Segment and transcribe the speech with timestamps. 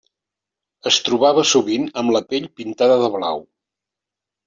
[0.91, 3.49] Es trobava sovint amb la pell pintada de blau.